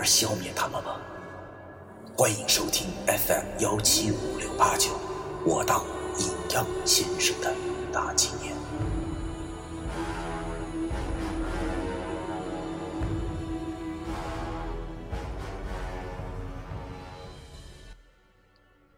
[0.00, 0.98] 而消灭他们吗？
[2.16, 4.98] 欢迎收听 FM 幺七五六八九，
[5.44, 5.84] 我当
[6.18, 7.54] 阴阳先生的
[7.92, 8.56] 大纪念。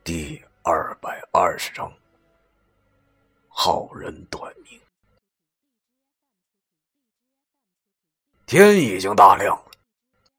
[0.04, 1.92] 第二百二十章，
[3.48, 4.80] 好人短命。
[8.46, 9.71] 天已经大亮了，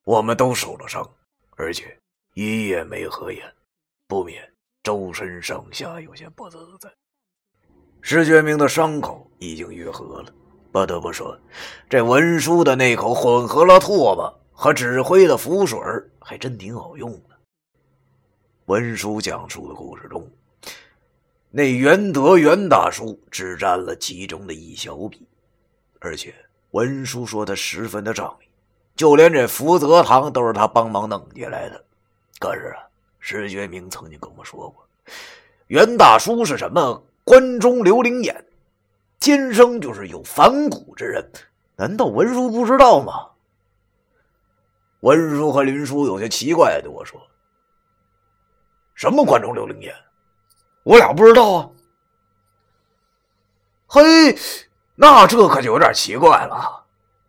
[0.04, 1.10] 我们都受了伤，
[1.52, 1.98] 而且
[2.34, 3.42] 一夜没合眼，
[4.08, 4.44] 不免
[4.84, 6.92] 周身上下有些不自在。
[8.02, 10.34] 石觉明的伤口已经愈合了，
[10.74, 11.40] 不得不说，
[11.90, 15.80] 这文书的那口混合了唾沫和指挥的符水
[16.20, 17.40] 还真挺好用的。
[18.66, 20.30] 文书讲述的故事中，
[21.50, 25.26] 那袁德袁大叔只占了其中的一小笔，
[26.00, 26.36] 而且。
[26.72, 28.48] 文书说他十分的仗义，
[28.96, 31.84] 就连这福泽堂都是他帮忙弄进来的。
[32.40, 32.84] 可是啊，
[33.20, 34.86] 石觉明曾经跟我说过，
[35.68, 38.46] 袁大叔是什么关中刘灵眼，
[39.20, 41.28] 天生就是有反骨之人。
[41.76, 43.30] 难道文书不知道吗？
[45.00, 47.20] 文书和林叔有些奇怪的对我说
[48.94, 49.94] ：“什么关中刘灵眼？
[50.84, 51.70] 我俩不知道啊。”
[53.88, 54.38] 嘿。
[54.96, 56.83] 那这可就有点奇怪了，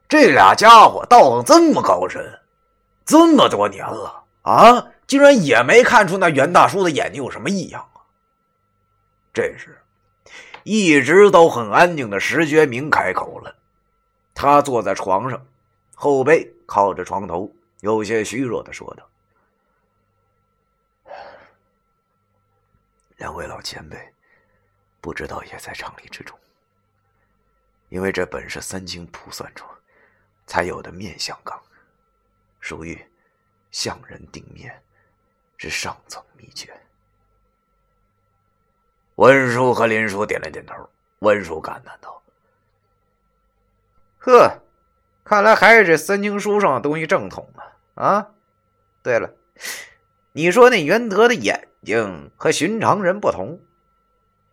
[0.09, 2.41] 这俩家伙道行这么高深，
[3.05, 8.01] 这么多年了啊，竟然也没看出那袁大叔的眼睛有什么异样啊！
[9.33, 9.81] 这时，
[10.63, 13.57] 一直都很安静的石觉明开口了，
[14.35, 15.45] 他坐在床上，
[15.95, 17.51] 后背靠着床头，
[17.81, 19.09] 有些虚弱的说道
[23.17, 23.99] ：“两位老前辈，
[25.01, 26.39] 不知道也在常理之中。”
[27.91, 29.67] 因为这本是三清卜算出
[30.47, 31.61] 才有的面相纲，
[32.61, 33.01] 属于
[33.71, 34.83] 相人定面
[35.57, 36.73] 是上层秘诀。
[39.17, 40.75] 文叔和林叔点了点头。
[41.21, 42.23] 文叔感叹道
[44.19, 44.61] ：“呵，
[45.25, 47.51] 看来还是这三经书上的东西正统
[47.95, 48.05] 啊！
[48.05, 48.31] 啊，
[49.03, 49.33] 对了，
[50.33, 53.59] 你说那袁德的眼睛和寻常人不同，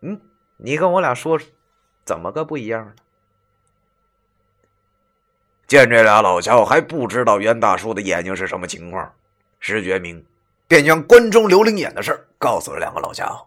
[0.00, 0.18] 嗯，
[0.56, 1.50] 你跟我俩说说，
[2.06, 2.94] 怎么个不一样呢？”
[5.72, 9.10] 见这俩老家伙还不知道袁大叔的眼睛是什么情况，
[9.58, 10.22] 石觉明
[10.68, 13.46] 便将关中刘灵眼的事告诉了两个老家伙。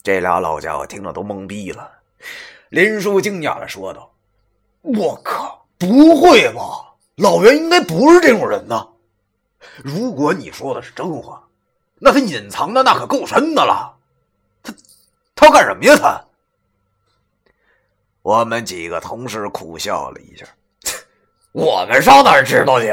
[0.00, 1.90] 这俩老家伙听了都懵逼了。
[2.68, 4.08] 林叔惊讶的说道
[4.82, 6.94] ：“我靠，不会吧？
[7.16, 8.86] 老袁应该不是这种人呐！
[9.82, 11.42] 如果你说的是真话，
[11.98, 13.92] 那他隐藏的那可够深的了。
[14.62, 14.72] 他，
[15.34, 15.96] 他要干什么呀？
[15.96, 16.24] 他？”
[18.22, 20.46] 我们几个同事苦笑了一下。
[21.54, 22.92] 我们上哪儿知道去？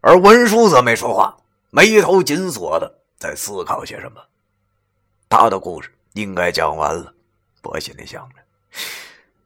[0.00, 1.36] 而文书则没说话，
[1.70, 4.20] 眉头紧锁的在思考些什么。
[5.28, 7.12] 他的故事应该讲完了，
[7.62, 8.34] 我心里想着。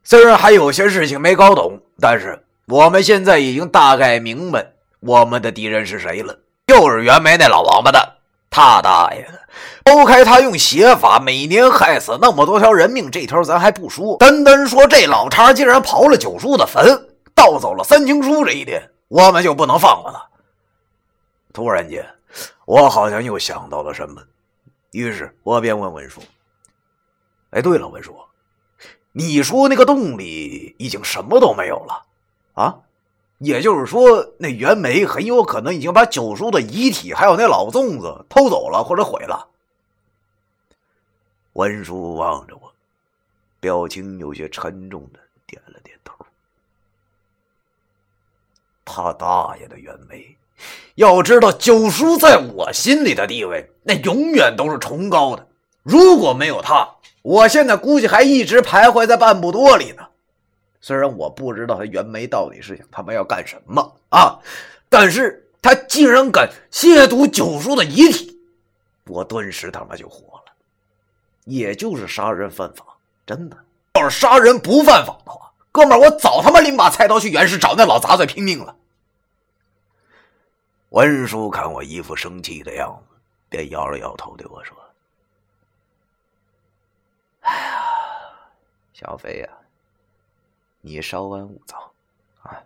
[0.02, 8.14] 虽然还有些事情没搞懂，但是我们现在已经大概明白我们的敌人是谁了，就是袁梅那老王八蛋。
[8.48, 9.38] 他大爷的！
[9.84, 17.07] 抛开他用邪法每年害死那么多条人命这条咱还不说，单单说这老叉竟然刨了九叔的坟。
[17.38, 20.28] 盗走了三清书这一点，我们就不能放过他。
[21.52, 22.04] 突然间，
[22.66, 24.20] 我好像又想到了什么，
[24.90, 26.20] 于是我便问文叔
[27.50, 28.12] ：“哎，对了，文叔，
[29.12, 32.04] 你说那个洞里已经什么都没有了
[32.54, 32.80] 啊？
[33.38, 39.48] 也就是说，那袁枚很有可能已经把九叔的遗体还有那老粽子偷走了或者毁了。”
[41.54, 42.72] 文叔望着我，
[43.60, 46.17] 表情有些沉重的点了点头。
[48.88, 50.36] 他大爷的袁枚！
[50.96, 55.46] 要知道九叔在我心里的地位，那永远都是崇高的。
[55.82, 56.88] 如果没有他，
[57.22, 60.02] 我现在估计还一直徘徊在半步多里呢。
[60.80, 64.38] 虽然我不知道他袁枚到底是想他妈要干什么啊，
[64.88, 68.36] 但是他竟然敢亵渎九叔的遗体，
[69.06, 70.52] 我顿时他妈就火了。
[71.44, 72.84] 也就是杀人犯法，
[73.26, 73.56] 真的。
[73.94, 75.47] 要是杀人不犯法的话。
[75.70, 78.76] 哥们儿，我早他妈拎把菜刀去原市找那老杂碎拼命了。
[80.90, 83.16] 文叔看我一副生气的样子，
[83.48, 84.76] 便摇了摇头对我说
[87.40, 87.82] ：“哎呀，
[88.94, 89.48] 小飞呀，
[90.80, 91.92] 你稍安勿躁
[92.42, 92.64] 啊！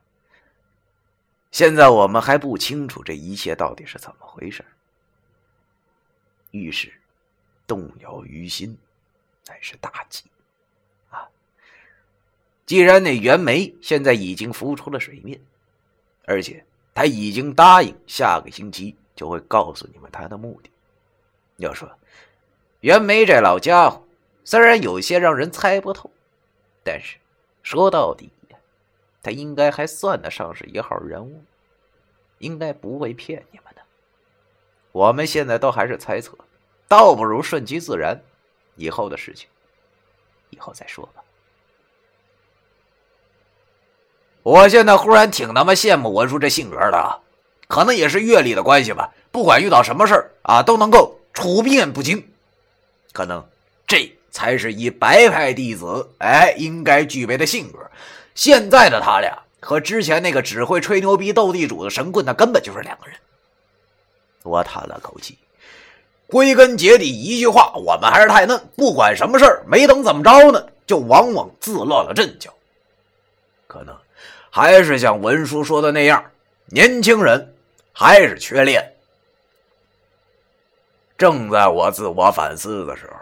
[1.50, 4.64] 现在我们还不清楚这一切到底是怎么回事。
[6.52, 6.92] 遇事
[7.66, 8.78] 动摇于心，
[9.46, 10.24] 乃是大忌！
[12.64, 15.40] 既然那袁枚现在已经浮出了水面，
[16.24, 16.64] 而且
[16.94, 20.70] 他已经答应下个星期就会告诉你们他的目的。
[21.56, 21.90] 要说
[22.80, 24.02] 袁枚这老家伙，
[24.44, 26.10] 虽然有些让人猜不透，
[26.82, 27.18] 但是
[27.62, 28.56] 说到底呀，
[29.22, 31.44] 他应该还算得上是一号人物，
[32.38, 33.82] 应该不会骗你们的。
[34.92, 36.36] 我们现在都还是猜测，
[36.88, 38.20] 倒不如顺其自然，
[38.76, 39.48] 以后的事情
[40.50, 41.22] 以后再说吧。
[44.42, 47.20] 我现在忽然挺他妈羡慕文叔这性格的，
[47.68, 49.08] 可能也是阅历的关系吧。
[49.30, 52.22] 不管遇到什么事儿啊，都能够处变不惊。
[53.12, 53.44] 可能
[53.86, 57.78] 这才是一白派弟子哎应该具备的性格。
[58.34, 63.16] 现在的他俩和之前那个只会吹牛逼斗地主的神棍，那根本就是两个人。
[64.42, 65.38] 我叹了口气，
[66.26, 68.60] 归根结底一句话：我们还是太嫩。
[68.76, 72.52] 不管什么事儿，没等怎么着呢，就往往自乱了阵脚。
[73.68, 73.96] 可能。
[74.54, 76.22] 还是像文叔说的那样，
[76.66, 77.54] 年轻人
[77.90, 78.92] 还是缺练。
[81.16, 83.16] 正在我自我反思的时候，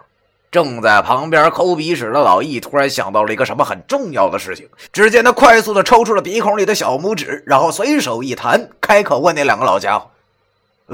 [0.50, 4.68] 正在旁边抠鼻屎的老易突然想到了一个什么很重要的事情。
[4.92, 10.10] 只见他快速的抽出了鼻孔里的小拇指，然后随手一弹，开口问那两个老家伙：“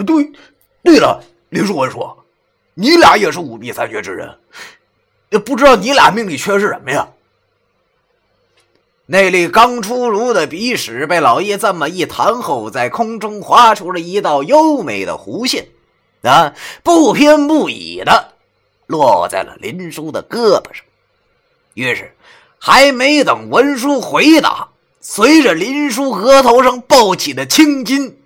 [0.05, 0.31] 对，
[0.85, 1.19] 对了，
[1.49, 2.07] 林叔、文叔，
[2.75, 4.37] 你俩也是五弊三缺之人，
[5.31, 7.09] 也不知道你俩命里缺是什么呀？”
[9.09, 15.69] 那粒刚出炉的鼻屎被老叶这么一弹后，在空中划出了一道优美的弧线，
[16.23, 18.33] 啊，不偏不倚的
[18.87, 20.85] 落在了林叔的胳膊上。
[21.75, 22.17] 于是，
[22.59, 24.71] 还没等文叔回答，
[25.01, 28.19] 随着林叔额头上爆起的青筋，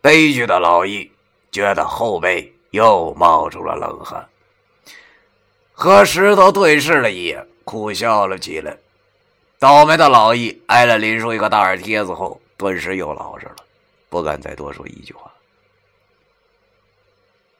[0.00, 1.10] 悲剧的老易
[1.52, 4.26] 觉得后背又冒出了冷汗，
[5.74, 8.74] 和石头对视了一眼，苦笑了起来。
[9.58, 13.56] 倒霉的老易挨了林叔一个大耳贴子后，顿时又老实了，
[14.08, 15.32] 不敢再多说一句话。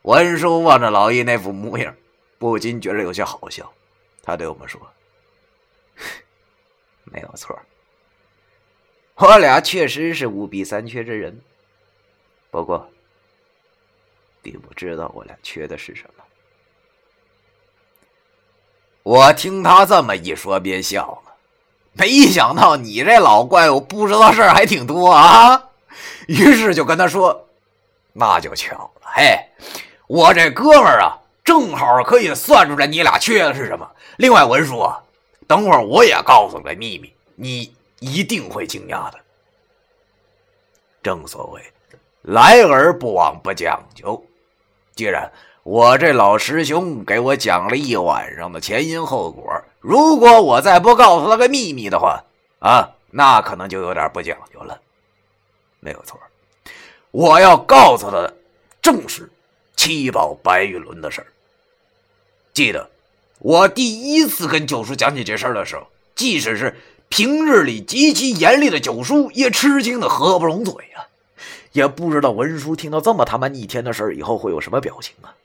[0.02, 1.94] 文叔望着老易那副模样，
[2.38, 3.72] 不禁觉得有些好笑。
[4.22, 4.80] 他对我们说
[7.04, 7.58] ：“没有错，
[9.16, 11.40] 我俩确实是五弊三缺之人，
[12.50, 12.88] 不过，
[14.40, 16.24] 并不知道我俩缺的是什么。”
[19.02, 21.34] 我听他这么一说，便笑了。
[21.94, 25.64] 没想到你这老怪物不知道事儿还挺多啊！
[26.28, 27.48] 于是就跟他说
[28.12, 29.36] ：“那就巧了，嘿，
[30.06, 33.90] 我这哥们儿啊，正好可以算出来你俩缺的是什么。
[34.18, 34.88] 另外，文叔，
[35.48, 39.18] 等会儿我也告诉个秘密，你一定会惊讶的。
[41.02, 41.62] 正所谓，
[42.22, 44.22] 来而不往不讲究。
[44.94, 45.32] 既然
[45.64, 49.44] 我这老师兄给我讲了一晚上的前因后果。”
[49.80, 52.24] 如果我再不告诉他个秘密的话，
[52.58, 54.80] 啊，那可能就有点不讲究了。
[55.80, 56.18] 没有错，
[57.10, 58.36] 我要告诉他的
[58.82, 59.30] 正是
[59.76, 61.26] 七宝白玉轮的事儿。
[62.52, 62.90] 记得
[63.38, 66.76] 我第一次跟九叔讲起这事儿的时候，即使是
[67.08, 71.06] 平日里极其严厉的九叔，也吃惊的合不拢嘴啊。
[71.70, 75.36] 也不知道文叔听到这么他妈逆天的事儿以后会有什么表情啊。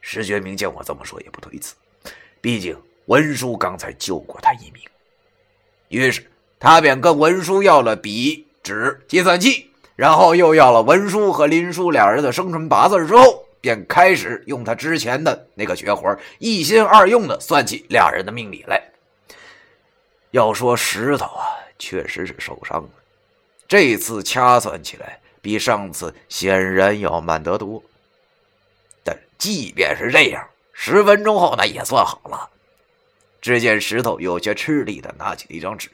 [0.00, 1.76] 石觉明见我这么说，也不推辞。
[2.40, 4.82] 毕竟文叔刚才救过他一命，
[5.88, 18.82] 于是他便跟文叔要了笔、纸、计算器，然后又要了文叔和林叔俩人的生辰八字之后，便开始用他之前的那个绝活，一心二用的算起俩人的命理来。
[20.30, 21.44] 要说石头啊，
[21.78, 22.90] 确实是受伤了，
[23.66, 27.82] 这次掐算起来比上次显然要慢得多。
[29.02, 30.46] 但即便是这样。
[30.82, 32.48] 十分钟后，那也算好了。
[33.42, 35.90] 只见石头有些吃力的拿起了一张纸，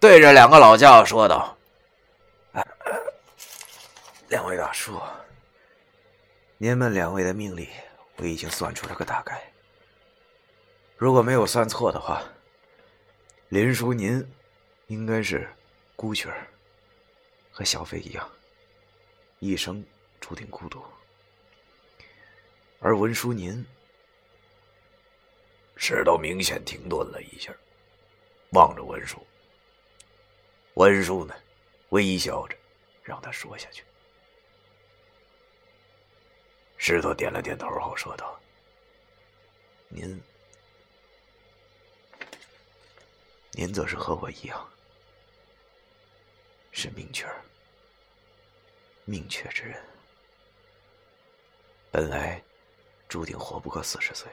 [0.00, 1.54] 对着两个老家伙说道
[4.28, 4.98] ：“两位大叔，
[6.56, 7.68] 你们两位的命理
[8.16, 9.52] 我已经算出了个大概。
[10.96, 12.22] 如果没有算错的话，
[13.50, 14.26] 林叔您
[14.86, 15.46] 应该是
[15.94, 16.48] 孤曲儿，
[17.50, 18.26] 和小飞一样，
[19.40, 19.84] 一生
[20.22, 20.82] 注定孤独。
[22.78, 23.62] 而文叔您……”
[25.82, 27.50] 石头明显停顿了一下，
[28.50, 29.26] 望着文叔。
[30.74, 31.34] 文叔呢，
[31.88, 32.54] 微笑着，
[33.02, 33.82] 让他说下去。
[36.76, 38.38] 石头点了点头后说道
[39.88, 40.22] ：“您，
[43.52, 44.70] 您则是和我一样，
[46.72, 47.26] 是命缺，
[49.06, 49.82] 命缺之人，
[51.90, 52.40] 本来
[53.08, 54.30] 注定活不过四十岁。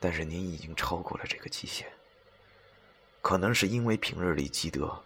[0.00, 1.86] 但是您已经超过了这个极限，
[3.20, 4.98] 可能是因为平日里积德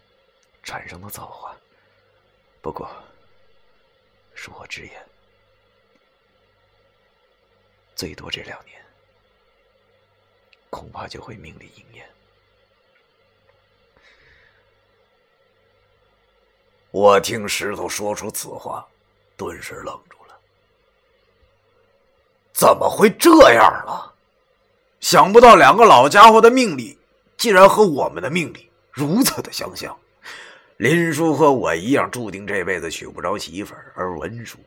[0.63, 1.55] 产生的造化。
[2.63, 2.89] 不过，
[4.37, 5.07] 恕我直言。”
[7.97, 8.81] 最多这两年，
[10.71, 12.09] 恐怕就会命里应验。
[16.91, 18.87] 我听石头说出此话，
[19.37, 20.41] 顿时愣住了。
[22.53, 24.14] 怎么会这样了？
[25.05, 26.97] 想不到两个老家伙的命理，
[27.37, 29.95] 竟然和我们的命理如此的相像。
[30.79, 34.59] 林叔和我一样，注定这辈子娶不着媳妇儿，而文叔。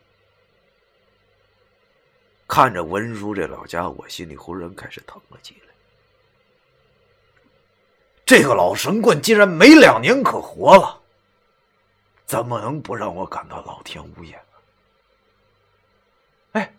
[2.48, 5.74] 看着文叔这老家伙，我心里忽然开始疼了起来。
[8.24, 11.00] 这个老神棍竟然没两年可活了，
[12.28, 14.58] 怎么能不让我感到老天无眼呢？
[16.52, 16.72] 哎，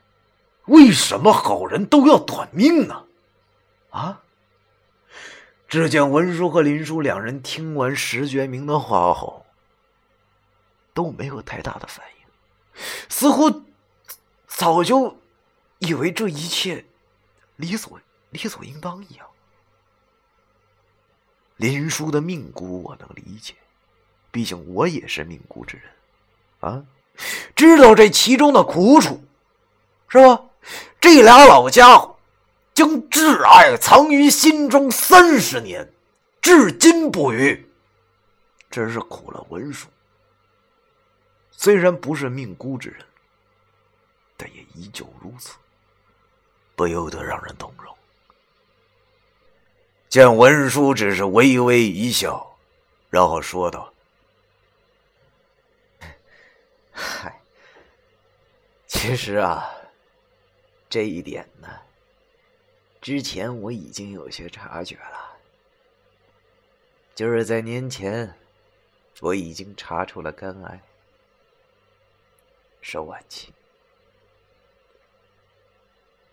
[0.66, 3.04] 为什么好人都要短命呢？
[3.90, 4.22] 啊！
[5.68, 9.46] 只见文叔和林叔两人听完石觉明的话后，
[10.94, 13.62] 都没有太大的反应，似乎
[14.46, 15.16] 早就。
[15.80, 16.84] 以为这一切
[17.54, 19.24] 理所理所应当一样。
[21.54, 23.54] 林叔的命孤我能理解，
[24.32, 25.86] 毕竟我也是命孤之人，
[26.58, 26.84] 啊，
[27.54, 29.22] 知道这其中的苦楚，
[30.08, 30.46] 是吧？
[31.00, 32.17] 这俩老家伙
[32.78, 35.92] 将挚爱藏于心中三十年，
[36.40, 37.68] 至今不渝，
[38.70, 39.88] 真是苦了文叔。
[41.50, 43.04] 虽然不是命孤之人，
[44.36, 45.56] 但也依旧如此。
[46.76, 47.92] 不由得让人动容。
[50.08, 52.56] 见文书只是微微一笑，
[53.10, 53.92] 然后说道
[56.94, 57.40] ：“嗨，
[58.86, 59.68] 其实啊，
[60.88, 61.68] 这一点呢，
[63.08, 65.32] 之前我已经有些察觉了。
[67.14, 68.34] 就是在年前，
[69.20, 70.82] 我已经查出了肝癌，
[72.82, 73.50] 是晚期。”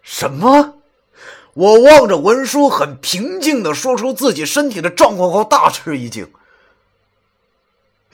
[0.03, 0.81] 什么？
[1.53, 6.29] 我望着文书，很平静的说出自己身体的状况后，大吃一惊。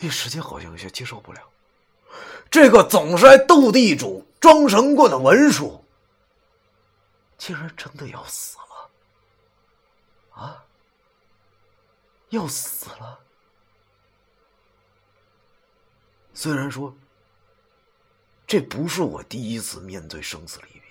[0.02, 1.42] 一时间好像有些接受不了，
[2.52, 5.81] 这个总是爱斗地主、装神棍的文书，
[7.42, 8.92] 竟然真的要死了！
[10.36, 10.64] 啊，
[12.30, 13.20] 要死了！
[16.36, 16.96] 虽然说，
[18.46, 20.82] 这不是我第一次面对生死离别。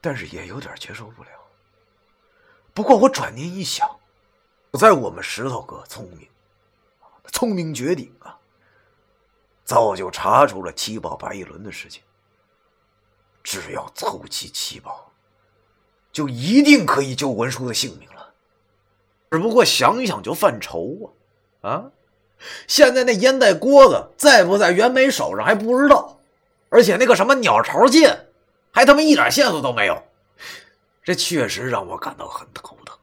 [0.00, 1.30] 但是也有点接受不了。
[2.72, 3.86] 不过我转念一想，
[4.72, 6.26] 在我们石头哥聪明，
[7.30, 8.38] 聪明绝顶啊！
[9.66, 12.02] 早就查出了七宝白玉轮的事情。
[13.48, 15.10] 只要凑齐七宝，
[16.12, 18.34] 就一定可以救文叔的性命了。
[19.30, 21.14] 只不过想想就犯愁
[21.62, 21.70] 啊！
[21.70, 21.90] 啊，
[22.66, 26.20] 现在那烟袋锅子在不在袁梅手上还不知道，
[26.68, 28.26] 而且那个什么鸟巢剑。
[28.70, 30.00] 还他妈一点线索都没有，
[31.02, 32.94] 这确实让我感到很头疼。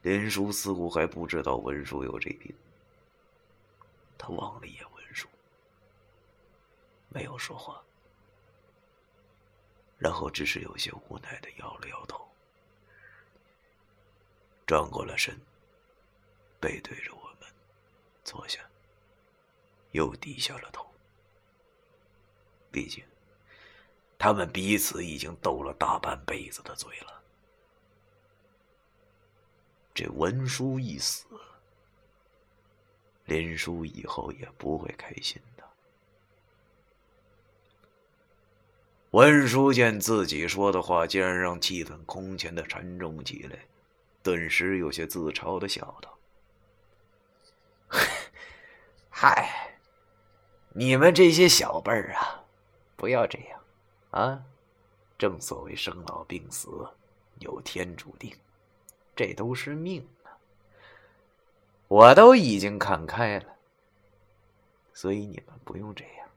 [0.00, 2.50] 林叔似乎还不知道文叔有这病，
[4.16, 5.28] 他望了一眼文叔，
[7.10, 7.80] 没有说话，
[10.00, 12.26] 然后只是有些无奈的摇了摇头，
[14.66, 15.38] 转过了身，
[16.58, 17.48] 背对着我们
[18.24, 18.58] 坐下，
[19.92, 20.84] 又低下了头。
[22.72, 23.04] 毕竟。
[24.22, 27.22] 他们彼此已经斗了大半辈子的嘴了，
[29.94, 31.24] 这文书一死，
[33.24, 35.40] 林叔以后也不会开心。
[39.10, 43.58] 文书见自己说的话竟然让气氛空前的沉重起来，
[44.22, 46.16] 顿时有些自嘲的笑道
[49.10, 49.76] ：“嗨，
[50.74, 52.44] 你们这些小辈儿啊，
[52.96, 53.60] 不要这样。”
[54.10, 54.42] 啊，
[55.18, 56.68] 正所谓生老病死，
[57.38, 58.32] 有天注定，
[59.14, 60.34] 这都是命啊！
[61.86, 63.56] 我都已经看开了，
[64.92, 66.28] 所以你们不用这样，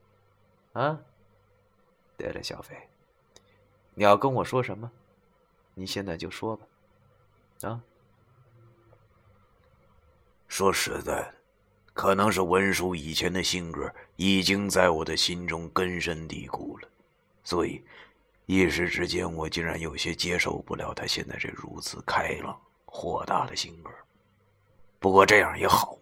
[0.74, 1.00] 啊！
[2.18, 2.76] 对了，小飞，
[3.94, 4.92] 你要跟我说什么？
[5.76, 6.68] 你现在就说吧，
[7.64, 7.82] 啊！
[10.48, 11.34] 说实在的，
[11.96, 16.88] 可能是文叔以前的性格已经在我的心中根深蒂固了，
[17.44, 17.84] 所以
[18.46, 22.56] 一时之间我竟然有些接受不了他现在这如此开朗
[22.86, 23.90] 豁达的性格。
[25.00, 25.98] 不过这样也好，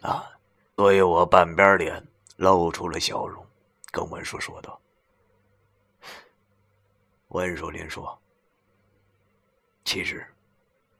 [0.00, 0.28] 啊，
[0.74, 2.04] 所以我半边脸
[2.38, 3.46] 露出了笑容，
[3.92, 4.80] 跟文叔说道
[7.36, 8.18] ：“温叔，林说，
[9.84, 10.26] 其实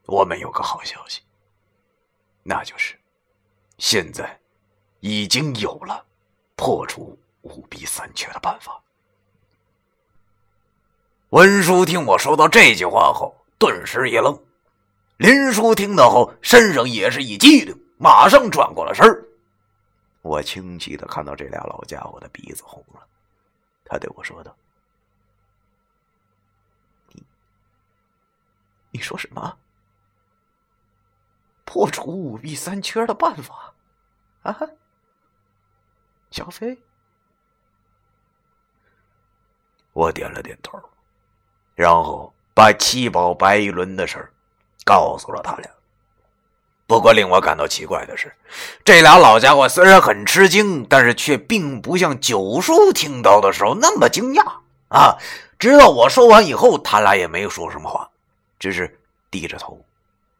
[0.05, 1.23] 我们有个好消息，
[2.43, 2.95] 那就是。”
[3.79, 4.39] 现在
[5.01, 6.05] 已经有了
[6.55, 8.83] 破除五弊三缺的办法。
[11.31, 14.39] 文叔听我说到这句话后，顿时一愣。
[15.17, 19.07] 林叔听到后，身上也是一激灵，马上转过了身
[20.21, 23.07] 我清晰的看到这俩老家伙的鼻子红了。
[23.87, 24.55] 他对我说道
[28.97, 29.59] ：“你说什么？”
[31.67, 33.75] 破除五弊三缺的办法，
[34.43, 34.57] 啊？
[36.31, 36.79] 小飞，
[39.93, 40.81] 我点了点头，
[41.75, 44.33] 然后把七宝白玉轮的事儿
[44.85, 45.71] 告诉了他俩。
[46.87, 48.35] 不过令我感到奇怪的是，
[48.85, 55.19] 这俩老家伙虽然很吃惊，但是却并不像九叔听到的时候那么惊讶啊！
[55.59, 58.11] 直到我说完以后，他俩也没有说什么话，
[58.59, 58.99] 只是
[59.31, 59.85] 低着头，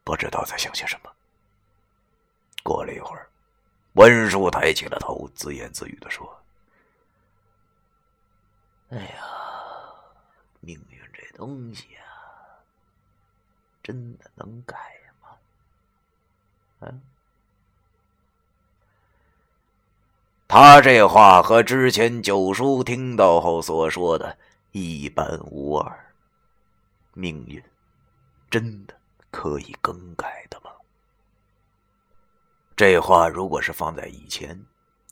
[0.03, 1.11] 不知道在想些什么。
[2.63, 3.29] 过了一会儿，
[3.93, 6.43] 文叔抬起了头，自言自语的说
[8.89, 9.23] ：“哎呀，
[10.59, 12.03] 命运这东西啊，
[13.81, 14.75] 真的能改
[15.21, 15.29] 吗？
[16.79, 17.01] 嗯。”
[20.49, 24.37] 他这话和之前九叔听到后所说的
[24.71, 26.13] 一般无二。
[27.13, 27.61] 命运
[28.49, 28.95] 真的
[29.31, 30.71] 可以更改的吗？
[32.75, 34.59] 这话如果是放在以前，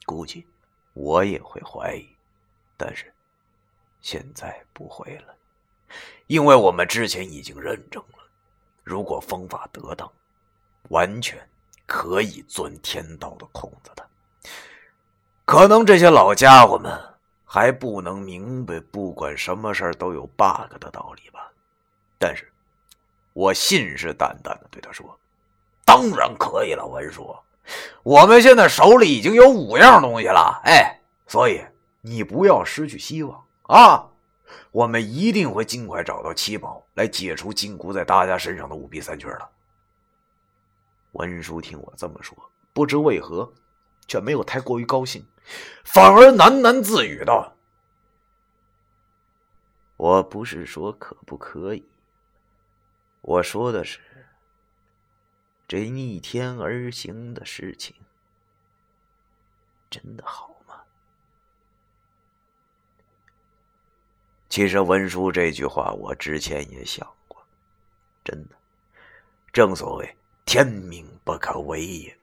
[0.06, 0.45] 估计
[0.93, 2.08] 我也会怀疑，
[2.78, 3.12] 但是
[4.02, 5.36] 现在不会了，
[6.28, 8.19] 因为我们之前已经认证了，
[8.84, 10.12] 如果方法得当，
[10.89, 11.38] 完全
[11.86, 14.08] 可以钻天道的空子的。
[15.43, 16.91] 可能这些老家伙们
[17.43, 21.52] 还不能明白，不管什么事都有 bug 的道理吧？
[22.17, 22.52] 但是，
[23.36, 25.19] 我信誓旦旦的对他说
[25.84, 27.36] ：“当然可以了，文叔。”
[28.02, 31.62] 我们现在手里已经有五样东西了，哎，所以
[32.00, 34.08] 你不要失去希望啊！
[34.71, 39.50] 我们一定会尽快找到七宝，来解除禁锢在大家身上的五弊三缺的。
[41.13, 42.38] 文叔听我这么说，
[42.71, 43.52] 不知为何，
[44.08, 45.26] 却没有太过于高兴，
[45.84, 47.52] 反而喃喃自语道
[49.98, 51.84] ：“我不是说可不可以，
[53.26, 54.00] 我说的是……”
[55.68, 57.96] 这逆天而行的事情，
[59.90, 60.84] 真的好吗？
[64.48, 67.44] 其实文叔这句话，我之前也想过。
[68.24, 68.56] 真的，
[69.52, 72.16] 正所谓天命不可违也。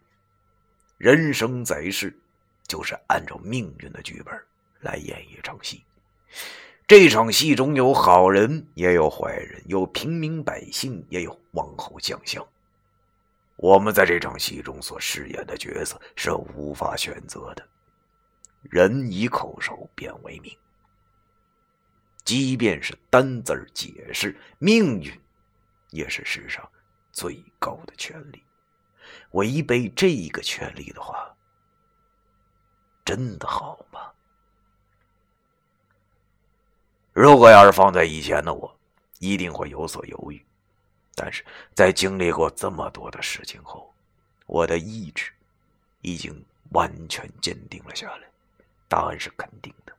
[0.97, 2.17] 人生在世，
[2.69, 4.33] 就是按照命运的剧本
[4.79, 5.85] 来演一场戏。
[6.95, 12.47] 这场戏中有好人，也有坏人；有平民百姓，也有王侯将相。
[13.57, 17.67] 我们在这场戏中所饰演的角色是无法选择的，
[18.61, 20.55] 人以口授便为命。
[22.25, 25.19] 即便是单字解释命运，
[25.93, 26.71] 也是世上
[27.11, 28.43] 最高的权利。
[29.31, 31.35] 违背这个权利的话，
[33.03, 34.13] 真的好吗？
[37.13, 38.75] 如果要是放在以前的我，
[39.19, 40.45] 一定会有所犹豫。
[41.15, 41.45] 但是
[41.75, 43.93] 在经历过这么多的事情后，
[44.47, 45.31] 我的意志
[46.01, 48.23] 已经完全坚定了下来。
[48.89, 49.93] 答案是肯定的，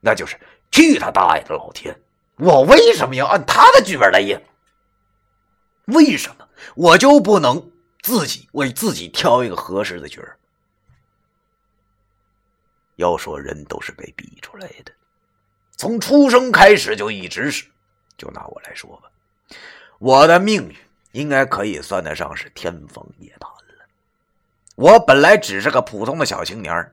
[0.00, 0.38] 那就是
[0.70, 1.98] 去他大爷的老天！
[2.36, 4.42] 我为什么要按他的剧本来演？
[5.86, 10.38] 为什么我就不能自己为自己挑一个合适的角儿？
[12.96, 14.92] 要说人都是被逼出来的，
[15.78, 17.64] 从出生开始就一直是。
[18.18, 19.10] 就拿我来说吧。
[19.98, 20.76] 我的命运
[21.12, 23.84] 应该可以算得上是天方夜谭了。
[24.74, 26.92] 我本来只是个普通的小青年，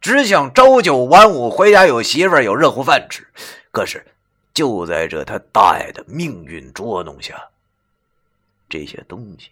[0.00, 3.26] 只想朝九晚五，回家有媳妇儿，有热乎饭吃。
[3.70, 4.04] 可是，
[4.54, 7.50] 就在这他大爷的命运捉弄下，
[8.68, 9.50] 这些东西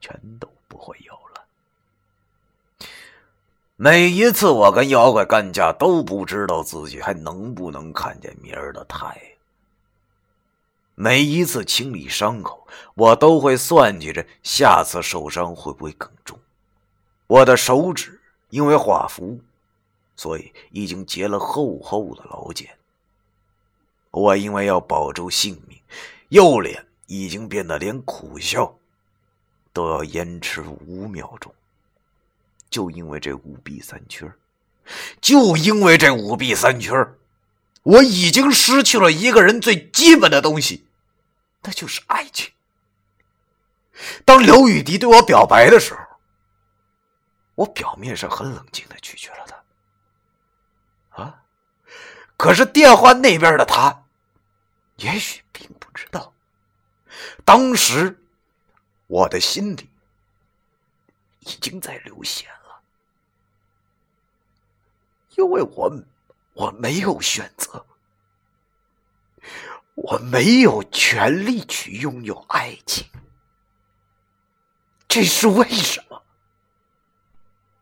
[0.00, 1.23] 全都不会有。
[3.76, 9.16] 每一次我跟妖怪干架，都不知道自己还能不能看见明儿的太阳。
[10.94, 16.38] 每一次清理伤口，我都会算计着下次受伤会不会更重。
[17.26, 19.40] 我的手指因为画符，
[20.14, 22.70] 所以已经结了厚厚的老茧。
[24.12, 25.76] 我因为要保住性命，
[26.28, 28.72] 右脸已经变得连苦笑
[29.72, 31.52] 都要延迟五秒钟。
[32.74, 34.28] 就因为这五弊三缺
[35.20, 36.92] 就因为这五弊三缺
[37.84, 40.84] 我已经失去了一个人最基本的东西，
[41.62, 42.50] 那就是爱情。
[44.24, 46.00] 当刘雨迪对我表白的时候，
[47.54, 51.22] 我表面上很冷静的拒绝了他。
[51.22, 51.42] 啊，
[52.36, 54.02] 可是电话那边的他，
[54.96, 56.34] 也许并不知道，
[57.44, 58.18] 当时
[59.06, 59.88] 我的心里
[61.38, 62.63] 已经在流血了，
[65.36, 65.92] 因为我
[66.54, 67.84] 我没有选择，
[69.94, 73.06] 我没有权利去拥有爱情。
[75.08, 76.22] 这是为什么？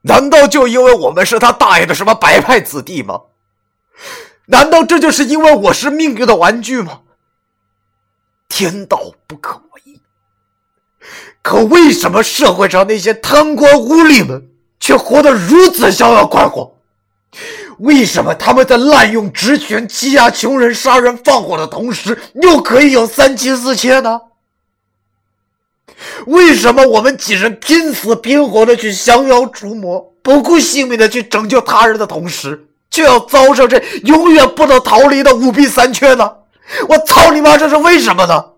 [0.02, 3.22] 难道就因为我们是他大爷的什么白派子弟吗？
[4.46, 7.02] 难道这就是因为我是命运的玩具吗？
[8.48, 10.00] 天道不可违。
[11.40, 16.76] 可为什么社会上那些贪官污吏们却活得如此逍遥快活？
[17.82, 24.20] 为什么他们在滥用职权、欺压穷人、杀人放火的同时，又可以有三妻四妾呢？
[26.26, 36.36] 为什么我们几人拼死拼活的去降妖除魔，不顾性命的去拯救他人的同时，却要遭受这永远不能逃离的五弊三缺呢？
[36.88, 37.58] 我操你妈！
[37.58, 38.52] 这是为什么呢？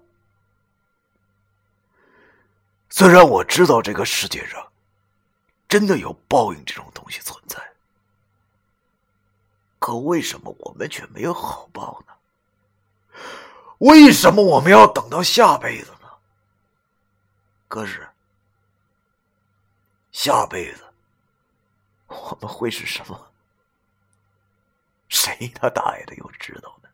[2.90, 4.62] 虽然我知道这个世界上
[5.66, 7.58] 真的有报应这种东西存在，
[9.84, 12.14] 可为什么我们却没有好报呢？
[13.80, 16.08] 为什么我们要等到下辈子呢？
[17.68, 18.08] 可是，
[20.10, 20.82] 下辈子
[22.06, 23.30] 我们会是什么？
[25.10, 26.88] 谁他大爷的又知道呢？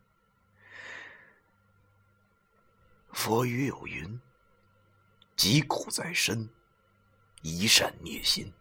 [3.13, 4.19] 佛语有云
[5.37, 6.49] ：“疾苦在身，
[7.41, 8.51] 宜善孽心，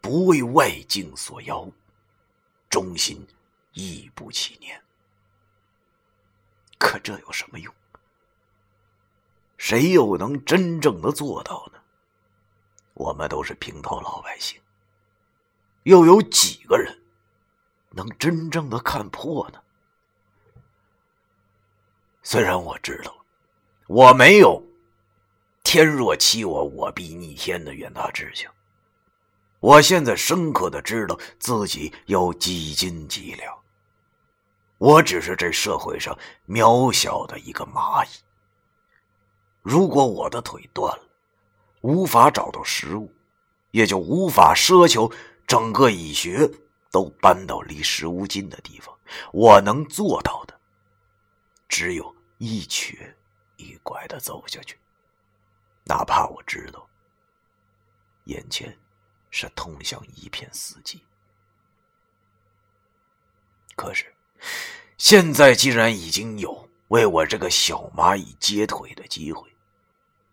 [0.00, 1.70] 不为外境所妖，
[2.68, 3.26] 忠心
[3.72, 4.82] 亦不起念。”
[6.78, 7.74] 可这有什么用？
[9.58, 11.80] 谁又能真正的做到呢？
[12.92, 14.60] 我们都是平头老百姓，
[15.84, 17.02] 又有几个人
[17.90, 19.62] 能真正的看破呢？
[22.22, 23.24] 虽然我知道
[23.86, 24.62] 我没有
[25.64, 28.52] “天若欺我，我必逆天”的远大志向，
[29.66, 33.52] 我现在深刻的知道自己有几斤几两，
[34.78, 38.08] 我只是这社会上渺小的一个蚂蚁。
[39.62, 41.02] 如果我的腿断了，
[41.80, 43.12] 无法找到食物，
[43.72, 45.10] 也就无法奢求
[45.48, 46.48] 整个蚁穴
[46.92, 48.96] 都搬到离食物近的地方。
[49.32, 50.54] 我能做到的，
[51.68, 53.16] 只有一瘸
[53.56, 54.78] 一拐的走下去，
[55.82, 56.88] 哪怕我知道
[58.26, 58.72] 眼前
[59.38, 60.98] 是通向一片死寂。
[63.74, 64.14] 可是，
[64.96, 69.46] 现在既然已经有为我这个小蚂蚁接腿的机会。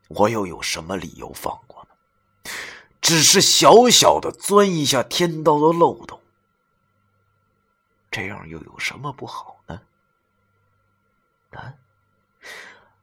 [0.08, 2.52] 我又有什么理由放过呢？
[3.02, 6.22] 只是小小的钻一下天道的漏洞，
[8.10, 9.82] 这样又有什么不好呢？
[11.52, 11.74] 啊，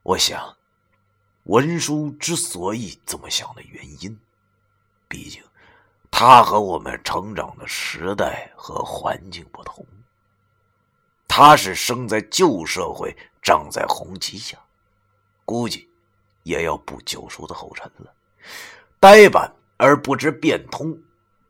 [0.03, 0.57] 我想，
[1.45, 4.19] 文叔之所以这么想的原因，
[5.09, 5.43] 毕竟
[6.11, 9.87] 他和我们成长的时代和环境不同，
[11.29, 14.59] 他是生在旧社会，长在红旗下，
[15.45, 15.89] 估计。
[16.43, 18.13] 也要步九叔的后尘了，
[18.99, 20.99] 呆板而不知变通，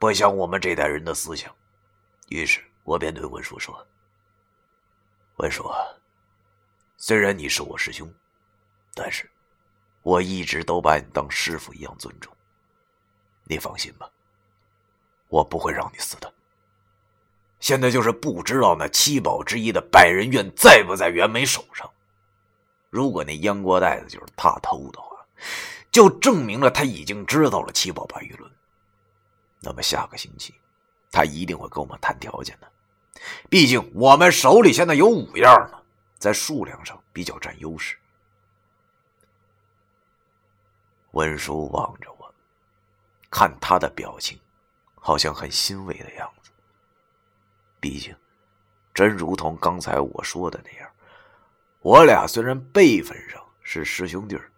[0.01, 1.55] 不像我们这代人的思想。
[2.29, 3.87] 于是我便对文叔说
[5.39, 5.65] ：“文叔，
[6.97, 8.13] 虽然你是我师兄，
[8.93, 9.31] 但是
[10.03, 12.37] 我一直都把你当师傅一样尊重。
[13.45, 14.11] 你放心吧，
[15.31, 16.31] 我不会让你死的。
[17.59, 21.91] 现在就是不知道那七宝之一的百人院在不在袁枚手上。”
[22.91, 25.17] 如果那烟锅袋子就是他偷的话，
[25.93, 28.51] 就证明了他已经知道了七宝白玉轮。
[29.61, 30.55] 那么下个星期，
[31.13, 32.69] 他一定会跟我们谈条件的。
[33.49, 35.79] 毕竟我们手里现在有五样呢，
[36.19, 37.97] 在数量上比较占优势。
[41.13, 42.35] 温叔望着我，
[43.31, 44.39] 看他的表情，
[45.01, 46.51] 好像很欣慰的样子。
[47.81, 48.15] 毕竟，
[48.95, 50.89] 真如同刚才我说的那样。
[51.81, 54.53] 我俩虽然辈分上是师兄弟儿，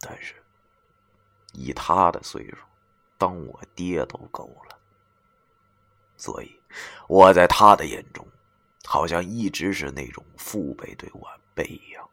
[0.00, 0.34] 但是
[1.52, 2.56] 以他的岁数，
[3.16, 4.76] 当我爹都够了。
[6.16, 6.60] 所以
[7.06, 8.26] 我在他的眼中，
[8.84, 12.08] 好像一直是那种父辈对晚辈一样。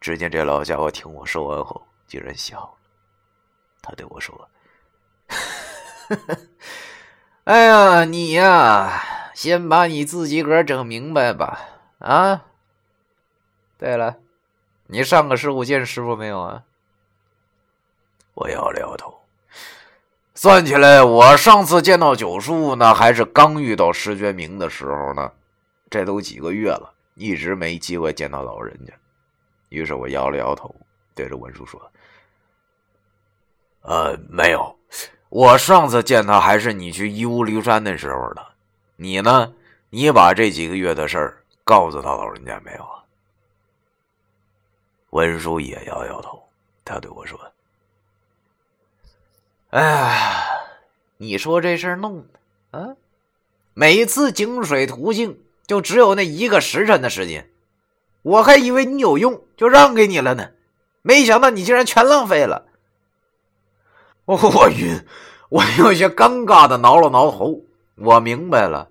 [0.00, 2.72] 只见这老家伙听我说完后，竟然笑了。
[3.82, 4.48] 他对我说
[7.44, 11.58] ：“哎呀，你呀，先把你自己个整明白吧。
[11.98, 12.44] 啊，
[13.78, 14.18] 对了，
[14.86, 16.64] 你上个师傅见师傅没有啊？”
[18.34, 19.18] 我摇了摇头。
[20.34, 25.30] 算起来，我上次见到九叔，那还是刚遇到石觉明的时候呢。
[25.90, 28.92] 这都几个月了，一直没机会见到老人家。
[29.70, 30.74] 于是我摇了摇头，
[31.14, 31.80] 对着文叔说
[33.82, 34.78] ：“呃，没有，
[35.30, 38.42] 我上次见他还是你去义乌驴山那时候呢。
[38.96, 39.52] 你呢？
[39.88, 43.00] 你把这几个月的事儿告诉他老人家没有啊？”
[45.10, 46.42] 文叔也摇摇头，
[46.84, 47.40] 他对我说。
[49.70, 50.44] 哎呀，
[51.16, 52.94] 你说这事儿弄的啊！
[53.72, 57.48] 每次井水途径就只有那一个时辰的时间，
[58.22, 60.50] 我还以为你有用，就让给你了呢，
[61.02, 62.66] 没想到你竟然全浪费了。
[64.54, 65.04] 我晕，
[65.48, 67.62] 我有些尴尬的挠了挠头。
[67.96, 68.88] 我明白了，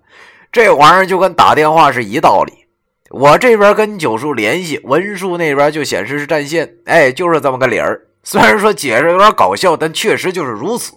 [0.52, 2.66] 这玩意儿就跟打电话是一道理。
[3.08, 8.06] 我这边跟九叔联系，文书那边就显示是占线，哎，就是这么个理儿。
[8.22, 10.94] 虽然说解释有点搞笑，但确实就是如此。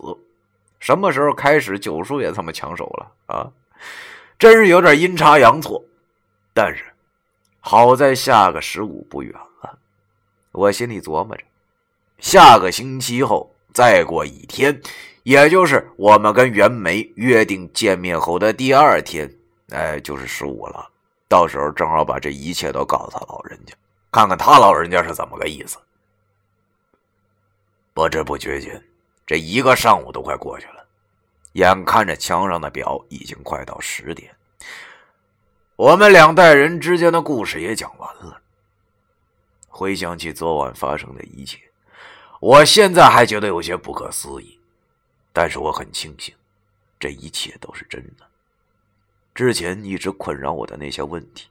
[0.80, 3.50] 什么时候开始九叔也这么抢手了啊？
[4.38, 5.82] 真是有点阴差阳错。
[6.54, 6.84] 但是
[7.62, 9.78] 好在下个十五不远了，
[10.52, 11.44] 我心里琢磨着，
[12.20, 14.80] 下个星期后再过一天，
[15.24, 19.34] 也就是我们跟袁梅约定见面后的第二天，
[19.72, 20.90] 哎，就是十五了。
[21.28, 23.74] 到时候正好把这一切都告诉他老人家，
[24.12, 25.80] 看看他老人家是怎么个意思。
[27.94, 28.84] 不知不觉间，
[29.26, 30.86] 这一个上午都快过去了。
[31.54, 34.36] 眼看着墙上的表已经快到十点，
[35.76, 38.42] 我们两代人之间的故事也讲完了。
[39.68, 41.60] 回想起昨晚发生的一切，
[42.44, 44.60] 我现在还觉得有些不可思议，
[45.32, 46.36] 但是我很庆幸，
[47.00, 48.28] 这一切都是真的。
[49.34, 51.48] 之前一直困扰我的那些问题，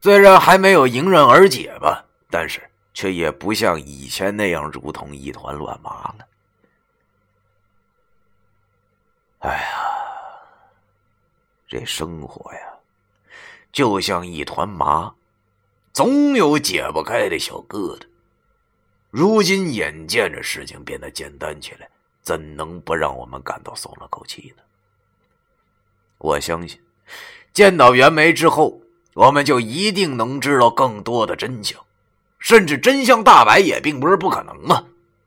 [0.00, 2.60] 虽然还没有迎刃而解吧，但是……
[2.92, 6.28] 却也不像以前那样如同一团乱麻了。
[9.40, 9.68] 哎呀，
[11.66, 12.60] 这生活呀，
[13.72, 15.12] 就像一团麻，
[15.92, 18.06] 总有解不开的小疙瘩。
[19.16, 21.88] 如今眼见着事情变得简单起来，
[22.20, 24.62] 怎能不让我们感到松了口气呢？
[26.18, 26.80] 我相信，
[27.52, 28.80] 见到袁梅之后，
[29.14, 31.80] 我们就一定能知道更多的真相。
[32.40, 34.84] 甚至真相大白也并不是不可能啊！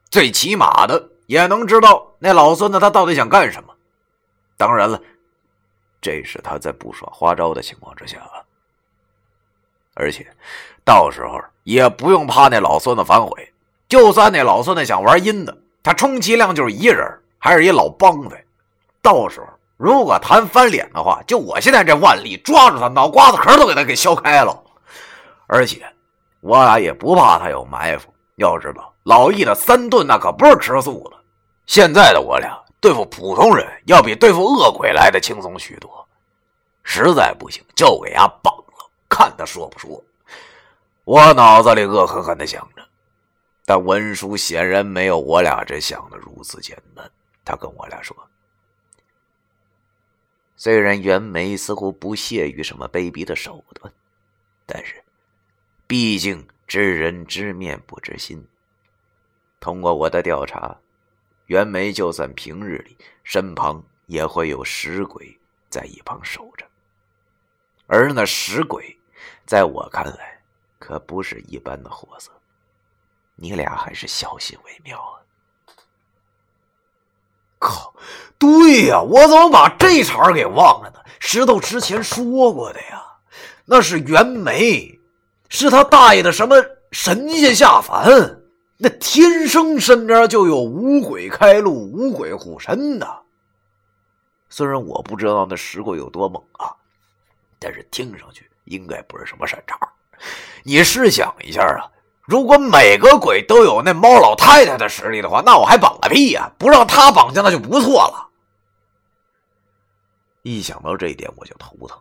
[0.10, 3.74] 最起码的也能知道那老孙子他到底想干什么。
[4.58, 5.02] 当然了，
[6.02, 8.44] 这是他在不耍花招的情况之下啊。
[9.94, 10.30] 而且，
[10.84, 13.54] 到时候也不用怕那老孙子反悔。
[13.88, 17.06] 就算那老孙子想玩阴的，他充其量就是一人，
[17.40, 18.44] 还是一老帮匪。
[19.02, 19.48] 到时候
[19.78, 24.64] 如果谈翻脸的话，就我现在这腕力，抓住他脑瓜子壳都给他给削开了。
[25.48, 25.86] 而且。
[26.42, 28.14] 我俩也不怕他有埋伏。
[28.36, 31.18] 要知道，老易的三顿那可不是吃素的。
[31.66, 36.08] 现在的我俩对付普通人，要比对付恶鬼来的轻松许多。
[36.84, 40.02] 实在不行，就给他绑了，看他说不说。
[41.06, 42.66] 我脑子里恶狠狠地想，
[43.68, 47.12] 但文书显然没有我俩这想的如此简单。
[47.44, 48.16] 他跟我俩说
[50.56, 53.94] ：“虽然袁梅似乎不屑于什么卑鄙的手段，
[54.66, 55.04] 但是……”
[55.86, 58.48] 毕竟知人知面不知心。
[59.60, 60.78] 通过我的调查，
[61.48, 65.38] 袁梅就算平日里身旁也会有石鬼
[65.70, 66.66] 在一旁守着，
[67.86, 68.98] 而那石鬼，
[69.46, 70.42] 在我看来
[70.80, 72.32] 可不是一般的货色。
[73.38, 75.16] 你俩还是小心为妙啊！
[77.60, 77.94] 靠，
[78.38, 81.00] 对呀，我怎么把这茬给忘了呢？
[81.20, 83.04] 石头之前说过的呀，
[83.66, 85.00] 那是袁梅。
[85.50, 86.56] 是他大爷的什么
[86.92, 88.42] 神仙下凡？
[88.78, 93.24] 那天生身边就有五鬼开路、五鬼护身的。
[94.50, 96.76] 虽然我不知道那石鬼有多猛啊，
[97.58, 99.78] 但是听上去应该不是什么善茬。
[100.64, 101.90] 你试想一下啊，
[102.28, 106.52] 如果每个鬼都有那猫老太太的实力的话，那我还绑个屁呀！
[106.58, 108.28] 不让他绑架那就不错了。
[110.42, 111.98] 一想到这一点我就头疼。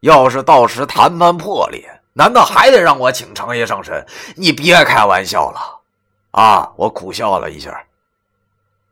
[0.00, 4.06] 要是到时谈判破裂，难道还得让我请程爷上身？
[4.36, 5.60] 你别开玩笑了，
[6.30, 6.72] 啊！
[6.76, 7.78] 我苦笑了一下。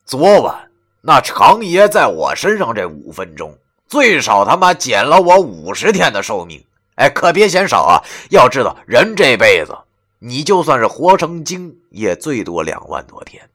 [0.05, 6.63] 昨晚那长爷在我身上这五分钟，最少他妈减了我五十天的寿命。
[6.97, 8.05] 哎，可别嫌少啊！
[8.29, 9.75] 要知道，人这辈子，
[10.19, 13.49] 你就算是活成精，也最多两万多天。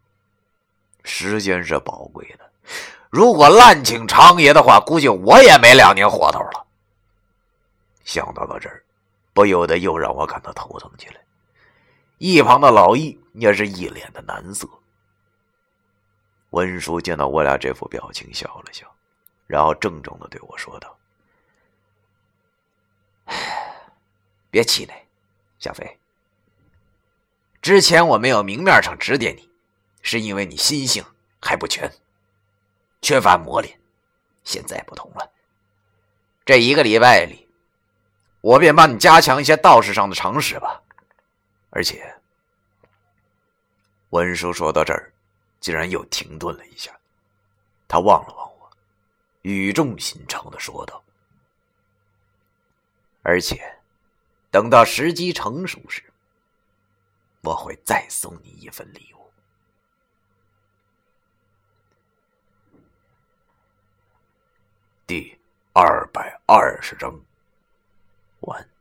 [1.03, 2.51] 时间是宝贵的，
[3.09, 6.65] 如果滥请长爷的话，估计我也没两年活头了。
[8.05, 8.83] 想到了这儿，
[9.33, 11.15] 不由得又让我感到头疼起来。
[12.17, 14.67] 一旁的老易也是一脸的难色。
[16.51, 18.87] 文叔见到我俩这副表情，笑了笑，
[19.47, 20.97] 然后郑重的对我说道。
[24.49, 24.93] 别气馁，
[25.59, 25.99] 小飞。
[27.63, 29.49] 之前我没有明面上指点你，
[30.01, 31.01] 是因为你心性
[31.41, 31.89] 还不全，
[33.01, 33.79] 缺乏磨练。
[34.43, 35.31] 现在不同了，
[36.43, 37.47] 这一个礼拜里，
[38.41, 40.83] 我便帮你加强一些道士上的常识吧。
[41.69, 42.13] 而且，
[44.09, 45.13] 文叔说到这儿，
[45.61, 46.91] 竟然又停顿了一下，
[47.87, 48.69] 他望了望我，
[49.43, 51.01] 语重心长的说道
[53.23, 53.63] ：“而且。”
[54.51, 56.12] 等到时机成熟时，
[57.43, 59.31] 我会再送你一份礼物。
[65.05, 65.37] 第
[65.73, 67.13] 二百二十章。
[68.39, 68.72] 完